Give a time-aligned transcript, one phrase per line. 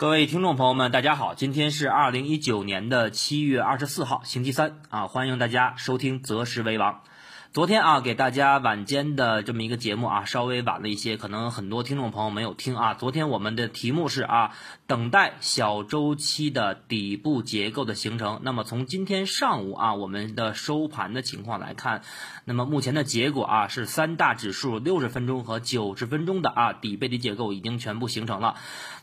[0.00, 7.02] 各位听众朋友们，大家好，今天是二零一九年的七月二十四号，星期三啊，欢迎大家收听择时为王。
[7.52, 12.94] 昨天啊，给大家晚间的这么一个节目啊，稍微晚了一些，可能很多听众朋友没有听啊。
[12.94, 14.52] 昨天我们的题目是啊，
[14.90, 18.40] 等待小周期的底部结构的形成。
[18.42, 22.02] 那么从今天上午啊，我们的收盘的情况来看，
[22.44, 28.56] 那么目前的结果啊，是三大指数六十分钟和九十分钟的啊底背离结构已经全部形成了。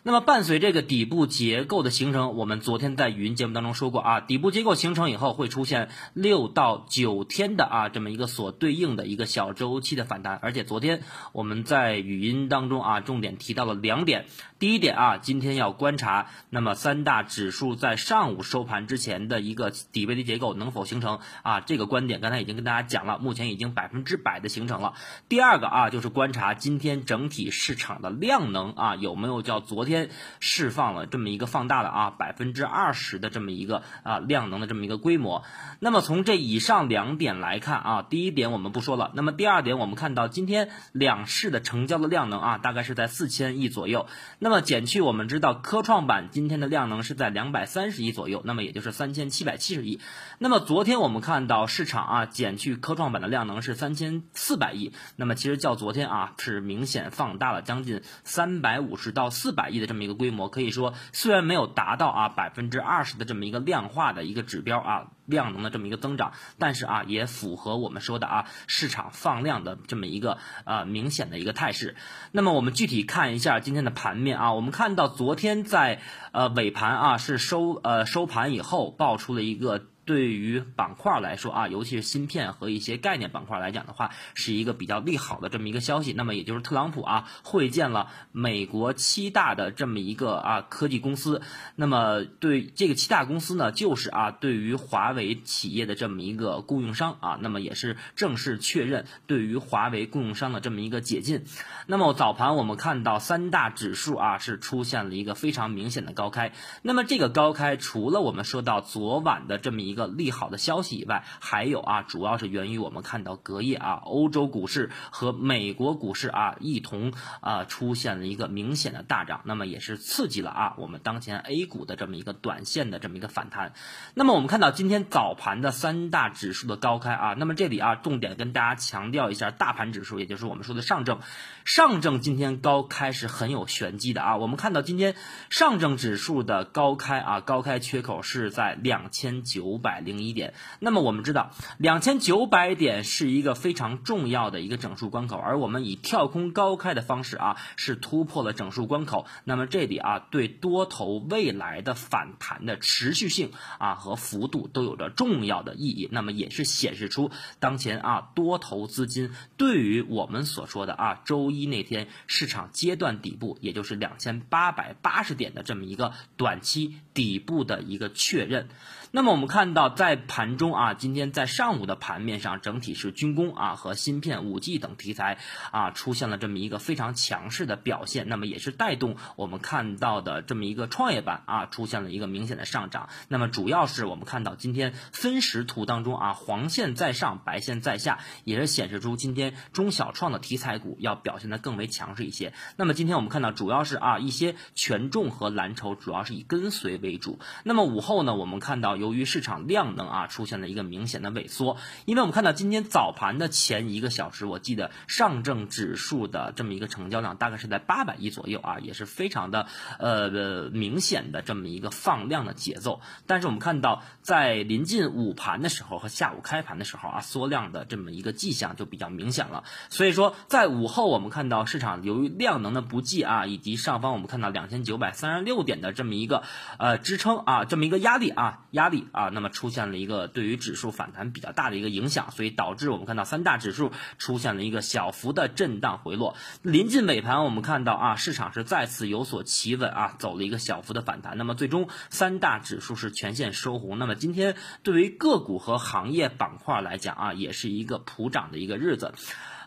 [0.04, 8.28] 那么伴随这个底部结构的形成，我们昨天在语音节目当中说过啊，底部结构形成以后会出现六到九天的啊这么一个。
[8.28, 14.26] 所对应的一个小周期的反弹，而且昨天我们在语音当中啊，重点提到了两点。
[14.60, 21.62] 第一点啊，今天要观察，那么三大指数在上午收盘之前的一个底背离结构能否形成啊？
[21.62, 24.94] 这个观点刚才已经跟大家讲了，目前已经百分之百的形成了。
[25.30, 30.10] 第二个啊，就是观察今天整体市场的量能啊，有没有叫昨天
[30.40, 35.44] 释放了这么一个放大的啊百分之二十的这么一个啊量能的这么一个规模。
[35.80, 38.28] 那么从这以上两点来看啊，第。
[38.28, 44.06] 一点我们不说了，那么第二点，我们看到今天两市的成交的量能啊，大概是在四千亿左右。
[44.38, 50.00] 那么减去我们知道科创板今天的量能是在两百三十亿左右，那么也就是三千七百七十亿。
[50.40, 60.48] 那么昨天我们看到市场啊，减去科创板的量能是三千四百亿，那么其实较昨天啊是明显放大了将近三百五十到四百亿的这么一个规模。
[60.48, 65.08] 可以说虽然没有达到啊百分之二十的这么一个量化的一个指标啊。
[65.28, 71.96] 量能的这么一个增长，但是啊，也符合我们说的啊，市场放量的这么一个呃明显的一个态势。
[72.32, 76.02] 那么我们具体看一下今天的盘面啊，我们看到昨天在
[76.32, 79.86] 呃尾盘啊是收呃收盘以后爆出了一个。
[80.08, 86.14] 对于板块来说啊，尤其是芯片和一些概念板块来讲的话，是一个比较利好的这么一个消息。
[86.14, 91.42] 那么也就是特朗普啊会见了美国七大的这么一个啊科技公司。
[91.76, 101.44] 那么对这个七大公司呢，就是啊对于华为企业的这么一个供应商啊，那么也是正式确认对于华为供应商的这么一个解禁。
[101.86, 106.54] 那么早盘我们看到三大指数啊是出现了一个非常明显的高开。
[106.82, 123.74] 那么这个高开除了我们说到昨晚的这么一个利好的消息以外，还有啊，主要是源于我们看到隔夜啊，欧洲股市和美国股市啊一同啊出现了一个明显的大涨，那么也是刺激了啊我们当前 A 股的这么一个短线的这么一个反弹。
[124.14, 131.20] 那么我们看到今天早盘的三大指数的高开啊，那么这里啊重点跟大家强调一下，大盘指数也就是我们说的上证，
[131.66, 134.38] 上证今天高开是很有玄机的啊。
[134.38, 135.16] 我们看到今天
[135.50, 139.87] 上证指数的高开啊，高开缺口是在两千九百。
[139.88, 149.26] 百零一点，那么我们知道两千九百点是一个非常重要的一个整数关口，而我们以跳空高开的方式啊，是突破了整数关口。
[149.46, 156.10] 那么这里啊，对多头未来的反弹的持续性啊和幅度都有着重要的意义。
[156.12, 157.32] 那么也是显示出
[157.62, 168.68] 当前啊多头资金对于我们所说的啊周一那天市场阶段底部，也就是两千八百八十点的这么一个短期底部的一个确认。
[169.12, 175.38] 那么我们看到，在盘中啊，今天在上午的盘面上，整体是军工啊和芯片、五 G 等题材
[175.72, 183.08] 啊出现了这么一个非常强势的表现，那么也是带动我们看到的这么一个创业板啊出现了一个明显的上涨。
[183.30, 192.52] 那么主要是我们看到今天分时图当中啊，黄线在上，白线在下，也是显示出今天中小创的题材股要表现的更为强势一些。
[192.76, 197.40] 那么今天我们看到主要是啊一些权重和蓝筹主要是以跟随为主。
[197.64, 198.97] 那么午后呢，我们看到。
[199.00, 209.68] 由于市场量能啊出现了一个明显的萎缩，因为我们看到今天早盘的前一个小时，我记得上证指数的这么一个成交量大概是在八百亿左右啊，也是非常的
[210.00, 213.00] 呃明显的这么一个放量的节奏。
[213.28, 219.64] 但是我们看到在临近午盘的时候和下午开盘的时候啊，缩量的这么一个迹象就比较明显了。
[219.90, 226.42] 所以说在午后我们看到市场由于量能的不济啊，以及上方我们看到两千九百三十六点的这么一个
[226.80, 228.87] 呃支撑啊，这么一个压力啊压。
[228.88, 236.38] 压力啊，那么出现了一个对于指数反弹比较大的一个影响，所以导致我们看到三大指数出现了一个小幅的震荡回落。
[236.62, 241.38] 临近尾盘，我们看到啊，市场是再次有所企稳啊，走了一个小幅的反弹。
[241.38, 244.00] 那么最终三大指数是全线收红。
[244.00, 249.14] 那么今天对于个股和行业板块来讲啊，也是一个普涨的一个日子。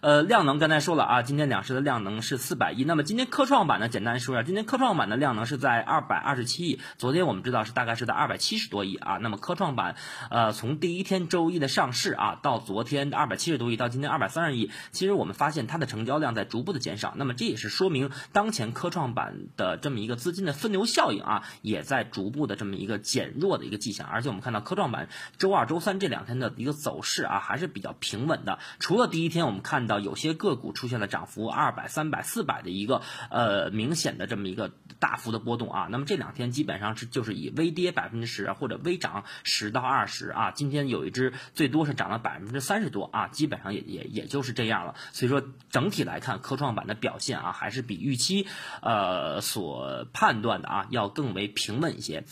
[0.00, 2.84] 呃，量能刚才说了啊，今天两市的量能是四百亿。
[2.84, 6.80] 那么今天科创板呢，简单说一下，今天科创板的量能是在二百二十七亿。
[6.96, 9.18] 昨天我们知道是大概是在二百七十多亿啊。
[9.18, 9.96] 那么科创板
[10.30, 17.12] 呃，从第一天周一的上市啊，到昨天二百七十多亿，到今天二百三十亿，其实我们发现它的成交量在逐步的减少。
[17.16, 24.06] 那么这也是说明当前科创板的这么一个资金的分流效应啊，也在逐步的这么一个减弱的一个迹象。
[24.06, 28.58] 而且我们看到科创板周二、周三这两天的一个走势啊，还是比较平稳的。
[28.78, 44.94] 除了第一天我们看到有些个股出现了涨幅二百、三百、四百的一个呃明显的这么一个大幅的波动啊，那么这两天基本上是就是以微跌百分之十或者微涨十到二十啊，今天有一只最多是涨了百分之三十多啊，基本上也也也就是这样了。
[45.12, 48.46] 所以说整体来看，科创板的表现啊，还是比预期
[48.80, 52.24] 呃所判断的啊要更为平稳一些。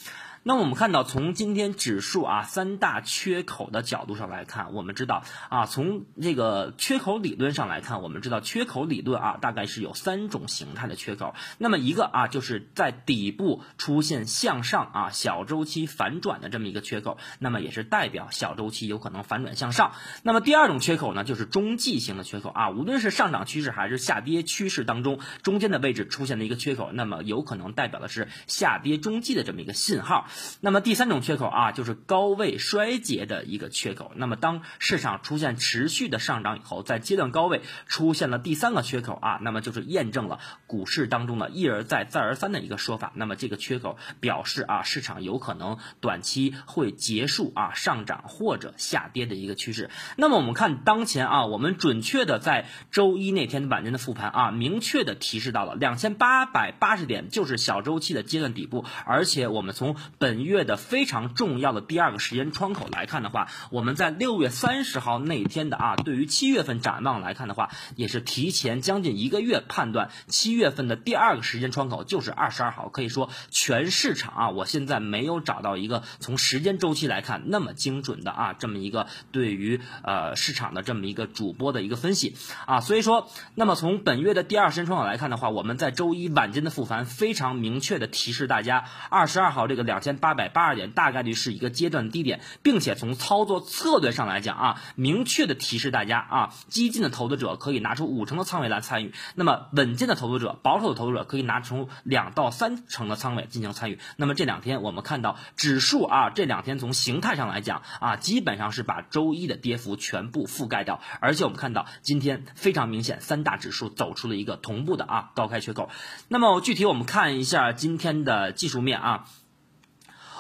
[0.48, 11.34] 那我们看到，从今天指数啊三大缺口的角度上来看，我们知道啊，从这个缺口理论上来看，我们知道缺口理论啊大概是有三种形态的缺口。
[11.58, 19.92] 那么一个啊就是在底部出现向上啊小周期反转的这么一个缺口，那么也是代表小周期有可能反转向上。
[20.22, 30.26] 那么第二种缺口呢，就是中继型的缺口啊，无论是上涨趋势还是下跌趋势当中，中间的位置出现的一个缺口，那么有可能代表的是下跌中继的这么一个信号。
[30.61, 34.12] 那么第三种缺口啊，就是高位衰竭的一个缺口。
[34.14, 43.12] 那么当市场出现持续的上涨以后，在阶段高位出现了第三个缺口啊，那么就是验证了股市当中的一而再再而三的一个说法。
[43.14, 49.91] 那么这个缺口表示啊，市场有可能短期会结束啊上涨或者下跌的一个趋势。
[50.17, 72.88] 那么我们看当前啊，我们准确的在周一那天晚间的复盘啊，明确的提示到了两千八百八十点就是小周期的阶段底部，而且我们从本月的非常重要的第二个时间窗口来看的话，我们在六月三十号那天的啊，对于七月份展望来看的话，也是提前将近一个月判断七月份的第二个时间窗口就是二十二号。
[72.88, 82.35] 可以说，全市场啊，我现在没有找到一个从时间周期来看那么精准的啊，这么一个对于呃市场的这么一个主播的一个分析
[82.67, 82.81] 啊。
[82.81, 103.99] 所以说，那么从本月的第二时间窗口来看的话，我们在周一晚间的复盘非常明确的提示大家，二十二号这个两千千八百八十点大概率是一个阶段低点，并且从操作策略上来讲啊，明确的提示大家啊，激进的投资者可以拿出五成的仓位来参与，那么稳健的投资者、保守的投资者可以拿出两到三成的仓位进行参与。
[104.16, 115.90] 那么这两天我们看到指数啊，这两天从形态上来讲啊，基本上是把周一的跌幅全部覆盖掉，而且我们看到今天非常明显，三大指数走出了一个同步的啊高开缺口。
[116.28, 119.25] 那么具体我们看一下今天的技术面啊。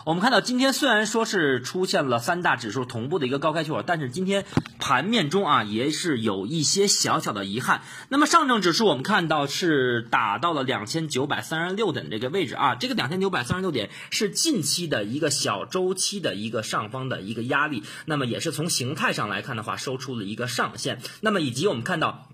[0.08, 4.46] 我们看到今天虽然说是出现了三大指数同步的一个高开缺口，但是今天
[4.78, 7.82] 盘面中啊也是有一些小小的遗憾。
[8.08, 21.02] 那么上证指数我们看到是打到了两千九百三十六点这个位置啊，这个两千九百三十六点是近期的一个小周期的一个上方的一个压力，那么也是从形态上来看的话收出了一个上限。
[21.20, 22.30] 那么以及我们看到。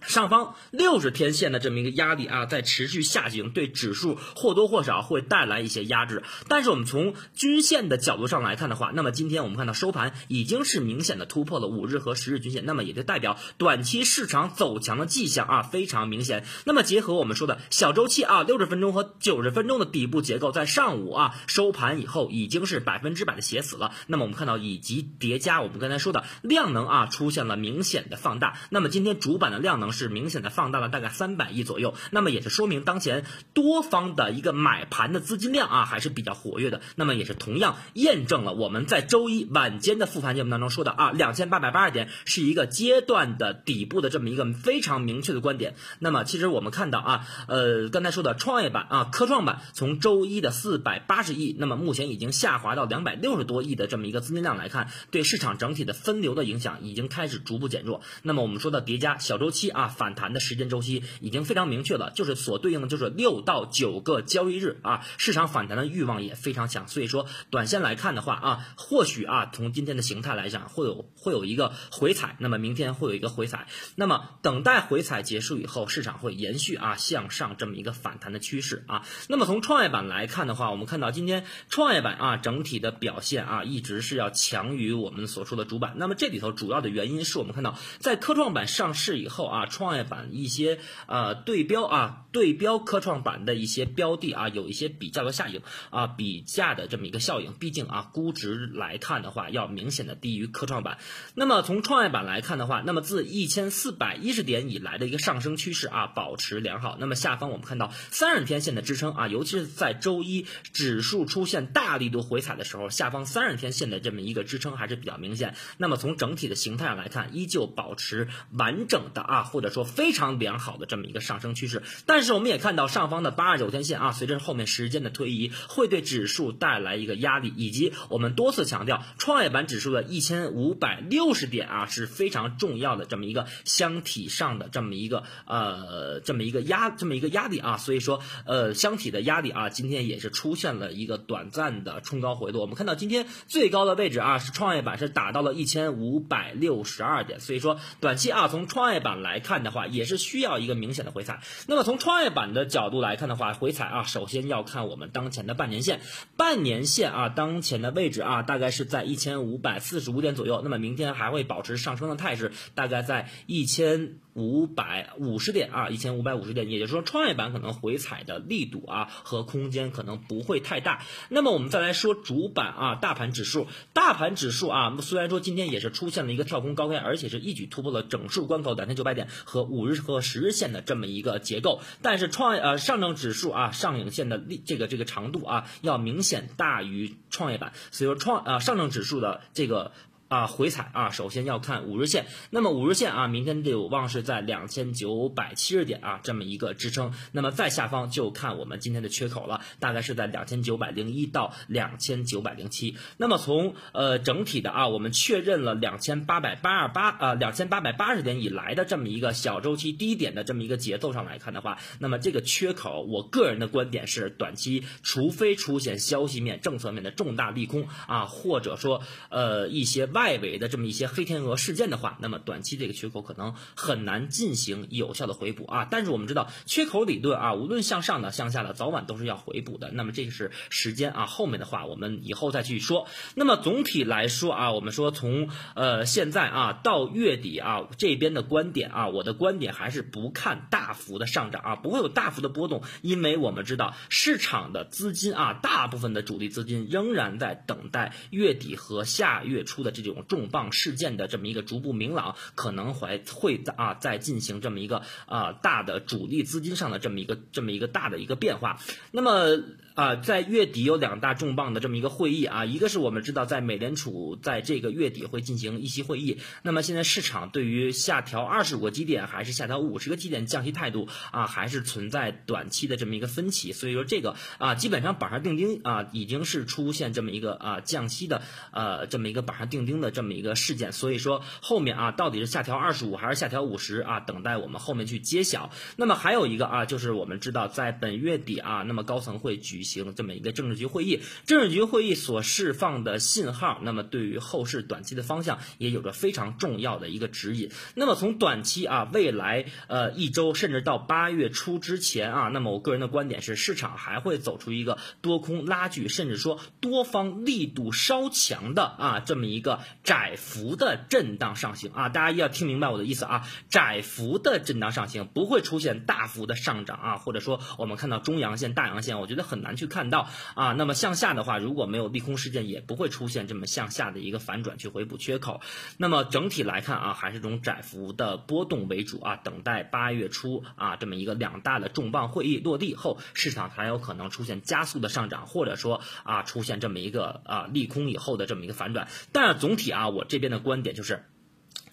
[0.00, 6.22] 上方六十天线的这么一个压力啊，在持续下行，对指数或多或少会带来一些压制。
[6.48, 16.44] 但是我们从均线的角度上来看的话，那么今天我们看到收盘已经是明显的突破了五日和十日均线，那么也就代表短期市场走强的迹象啊非常明显。
[16.64, 23.92] 那么结合我们说的小周期啊，六十分钟和九十分钟的底部结构，在上午啊收盘以后已经是百分之百的写死了。
[24.06, 28.56] 那么我们看到以及叠加我们刚才说的量能啊出现了明显的放大。
[28.70, 33.24] 那么今天主板的量能是明显的放大了大概三百亿左右，那么也是说明当前
[33.54, 45.74] 多方的一个买盘的资金量啊还是比较活跃的，那么也是同样验证了我们在周一晚间的复盘节目当中说的啊两千八百八十点是一个阶段的底部的这么一个非常明确的观点。
[45.98, 58.00] 那么其实我们看到啊呃刚才说的创业板啊科创板从周一的四百八十亿，那么目前已经下滑到两百六十多亿的这么一个资金量来看，对市场整体的分流的影响已经开始逐步减弱。
[58.22, 59.70] 那么我们说的叠加小周期。
[59.78, 79.06] 啊反弹的时间周期已经非常明确了，就是所对应的就是六到九个交易日啊，市场反弹的欲望也非常强，所以说短线来看的话啊，或许啊从今天的形态来讲会有会有一个回踩，那么明天会有一个回踩，那么等待回踩结束以后，市场会延续啊向上这么一个反弹的趋势啊。
[79.28, 89.66] 那么从创业板来看的话，我们看到今天创业板啊整体的表现啊一直是要强于我们所说的主板，那么这里头主要的原因是我们看到在科创板上市以后啊。
[89.68, 100.98] 创业板一些呃对标啊对标科创板的一些标的啊有一些比较的效应啊比价的这么一个效应，毕竟啊估值来看的话要明显的低于科创板。
[101.34, 106.96] 那么从创业板来看的话，那么自一千四百一十点以来的一个上升趋势啊保持良好。
[106.98, 115.54] 那么下方我们看到三十天线的支撑啊，尤其是在周一指数出现大力度回踩的时候，下方三十天线的这么一个支撑还是比较明显。
[115.76, 121.82] 那么从整体的形态上来看，依旧保持完整的啊，或者说非常良好的这么一个上升趋势。
[122.06, 142.60] 但是我们也看到上方的八十九天线啊，随着后面时间的推移，会对指数带来一个压力，以及我们多次强调，创业板指数的一千五百六十点啊是非常重要的这么一个箱体上的这么一个呃这么一个压这么一个压力啊，所以说呃箱体的压力啊，今天也是出现了一个短暂的冲高回落。
[142.60, 151.40] 我们看到今天最高的位置啊，是创业板是打到了一千五百六十二点，所以说短期啊，从创业板来看看的话，也是需要一个明显的回踩。
[151.66, 156.00] 那么从创业板的角度来看的话，回踩啊，首先要看我们当前的半年线，
[156.36, 160.60] 半年线啊，当前的位置啊，大概是在一千五百四十五点左右。
[160.62, 164.18] 那么明天还会保持上升的态势，大概在一千。
[164.38, 171.02] 五百五十点啊，一千五百五十点，也就是说创业板可能回踩的力度啊和空间可能不会太大。
[171.28, 189.90] 那么我们再来说主板啊，大盘指数，大盘指数啊，虽然说今天也是出现了一个跳空高开，而且是一举突破了整数关口两千九百点和五日和十日线的这么一个结构，但是创呃上证指数啊上影线的力这个这个长度啊要明显大于创业板，所以说创啊上证指数的这个。
[190.28, 192.26] 啊，回踩啊，首先要看五日线。
[192.50, 197.14] 那么五日线啊，明天就有望是在两千九百七十点啊这么一个支撑。
[197.32, 202.98] 那么在下方就看我们今天的缺口了，大概是在两千九百零一到两千九百零七。
[203.16, 220.17] 那么从呃整体的啊，我们确认了两千八百八十八啊两千八百八十点以来的这么一个小周期低点的这么一个节奏上来看的话，那么这个缺口，我个人的观点是，短期除非出现消息面、政策面的重大利空啊，或者说呃一些外。
[220.18, 225.86] 外围的这么一些黑天鹅事件的话，那么短期这个缺口可能很难进行有效的回补啊。
[225.88, 229.92] 但是我们知道缺口理论啊，无论向上的、向下的，早晚都是要回补的。
[229.92, 233.06] 那么这个是时间啊，后面的话我们以后再去说。
[233.36, 250.24] 那么总体来说啊，我们说从呃现在啊到月底啊这边的观点啊，我的观点还是不看大幅的上涨啊，不会有大幅的波动，因为我们知道市场的资金啊，大部分的主力资金仍然在等待月底和下月初的这种。
[250.28, 258.78] 重磅事件的这么一个逐步明朗，可能会会啊在进行这么一个啊大的主力资金上的这么一个这么一个大的一个变化。
[259.10, 259.58] 那么
[259.98, 266.38] 啊，在月底有两大重磅的这么一个会议啊，一个是我们知道在美联储在这个月底会进行议息会议。
[266.62, 273.72] 那么现在市场对于下调二十五个基点还是下调五十个基点降息态度啊，还是存在短期的这么一个分歧。
[273.72, 280.12] 所以说这个啊，基本上板上钉钉啊，已经是出现这么一个啊降息的呃这么一个板上钉钉的。
[280.12, 284.20] 这么一个事件，所以说后面啊，到底是下调二十五还是下调五十啊？
[284.20, 285.70] 等待我们后面去揭晓。
[285.96, 297.70] 那么还有一个啊，就是我们知道在本月底啊，那么高层会举行这么一个政治局会议，政治局会议所释放的信号，那么对于后市短期的方向也有着非常重要的一个指引。
[297.94, 309.80] 那么从短期啊，未来呃一周甚至到八月初之前啊，那么我个人的观点是，市场还会走出一个多空拉锯，甚至说多方力度稍强的啊这么一个。
[310.04, 320.74] 窄幅的震荡上行啊，大家一定要听明白我的意思啊，窄幅的震荡上行不会出现大幅的上涨啊，或者说我们看到中阳线、大阳线，我觉得很难去看到啊。
[320.74, 325.62] 那么向下的话，如果没有利空事件，也不会出现这么向下的一个反转去回补缺口。
[325.96, 339.08] 那么整体来看啊，还是这种窄幅的波动为主啊，等待八月初啊这么一个两大的重磅会议落地后，市场才有可能出现加速的上涨，或者说啊出现这么一个啊利空以后的这么一个反转。
[339.32, 339.88] 但总体。
[339.88, 341.24] 啊，我这边的观点就是。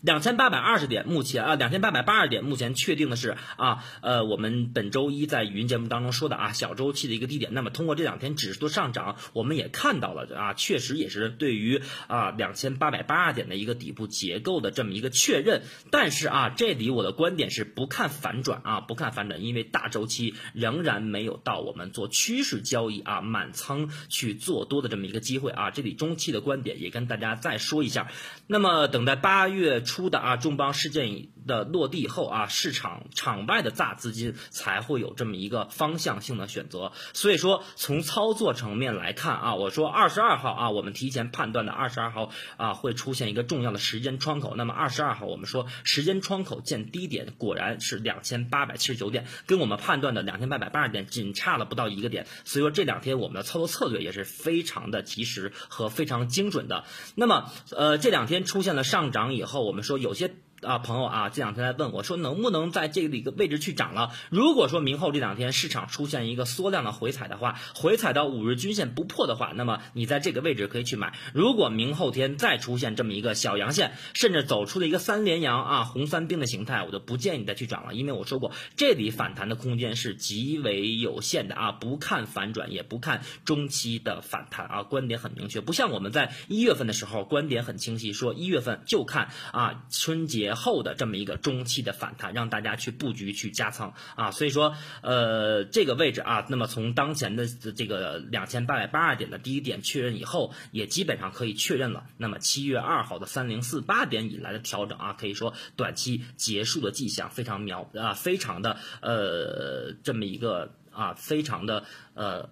[0.05, 7.55] 两千八百二十点，目前啊，两千八百八十点，目前确定的是啊，呃，我们本周一在语音节目当中说的啊，小周期的一个低点。
[7.55, 15.63] 那么通过这两天指数的上涨，我们也看到了啊，确实也是对于啊两千八百八十点的一个底部结构的这么一个确认。
[15.89, 25.71] 但是啊，这里我的观点是不看反转啊，不看反转，因为大周期仍然没有到我们做趋势交易啊，满仓去做多的这么一个机会啊。
[25.71, 28.11] 这里中期的观点也跟大家再说一下。
[28.45, 29.94] 那么等待八月初。
[29.95, 36.91] 出的啊重磅事件的落地后啊，市场场外的大资金才会有这么一个方向性的选择。
[37.13, 44.55] 所以说，从操作层面来看啊，我说二十二号啊，我们提前判断的二十二号啊会出现一个重要的时间窗口。
[44.55, 52.25] 那么二十二号我们说时间窗口见低点，果然是两千八百七十九点，跟我们判断的两千八百八十点仅差了不到一个点。
[52.43, 56.85] 所以说这两天我们的操作策略也是非常的及时和非常精准的。
[57.15, 60.33] 那么呃这两天出现了上涨以后，我们说有些。
[60.65, 64.11] 啊，朋友啊，这两天来问我说，能不能在这个一个位置去涨了？
[64.29, 71.13] 如果说明后这两天市场出现一个缩量的回踩的话，回踩到五日均线不破的话，那么你在这个位置可以去买。
[71.33, 90.54] 如果明后天再出现这么一个小阳线，甚至走出了一个三连阳啊，红三兵的形态，我就不建议你再去涨了，因为我说过，这里反弹的空间是极为有限的啊，不看反转，也不看中期的反弹啊，观点很明确，不像我们在一月份的时候，观点很清晰，说一月份就看啊春节。
[90.55, 102.05] 后的这么一个中期的反弹，让大家去布局去加仓啊，所以说呃这个位置啊，那么从当前的这个两千八百八十点的第一点确认以后，也基本上可以确认了。
[102.17, 111.83] 那么七月二号的三零四八点以来的调整啊，可以说短期结束的迹象非常苗啊，非常的呃这么一个啊，非常的
[112.13, 112.49] 呃。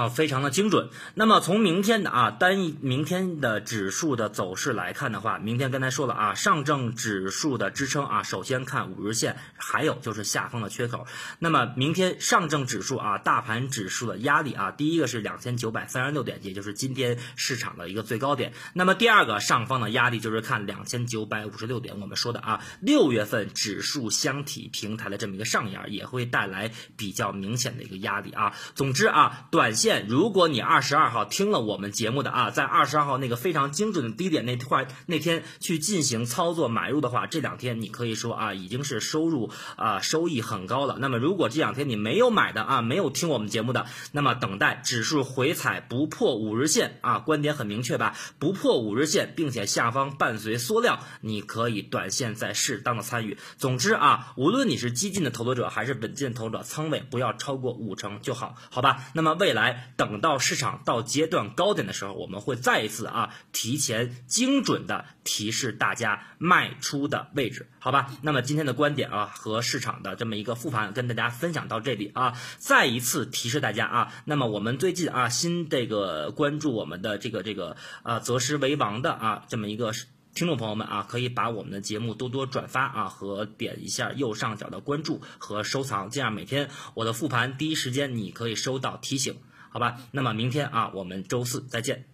[0.00, 0.88] 啊，非常的精准。
[1.14, 11.06] 那么从明天的啊单一明天的指数的走势来看的话，明天刚才说了啊，上证指数的支撑啊，首先看五日线，还有就是下方的缺口。
[11.38, 18.54] 那么明天上证指数啊，大盘指数的压力啊，第一个是两千九百三十六点，也就是今天市场的一个最高点。
[18.72, 22.00] 那么第二个上方的压力就是看两千九百五十六点。
[22.00, 28.54] 我们说的啊，六月份指数箱体平台的这么一个上沿，也会带来比较明显的一个压力啊。
[28.74, 29.74] 总之啊，短。
[29.80, 40.96] 线，如果你二十二号听了我们节目的啊，在二十二号那个非常精准的低点那块那天去进行操作买入的话，这两天你可以说啊，已经是收入啊收益很高了。
[41.00, 48.16] 那么如果这两天你没有买的啊，没有听我们节目的，那么等待指数回踩不破五日线啊，观点很明确吧？
[48.38, 53.38] 不破五日线，并且下方伴随缩量，你可以短线在适当的参与。
[53.56, 59.04] 总之啊，无论你是激进的投资者还是稳健投资者，仓位不要超过五成就好，好吧？
[59.14, 68.12] 那么未来等到市场到阶段高点的时候，我们会再一次啊提前精准的提示大家卖出的位置，好吧？
[68.22, 79.92] 那么今天的观点啊和市场的这么一个复盘跟大家分享到这里啊，再一次提示大家啊，那么我们最近啊新这个关注我们的这个这个啊择时为王的啊这么一个。
[80.32, 89.34] 听众朋友们啊，可以把我们的节目多多转发啊，和点一下右上角的关注和收藏，这样每天我的复盘第一时间你可以收到提醒。
[89.70, 92.09] 好吧，那么明天啊，我们周四再见。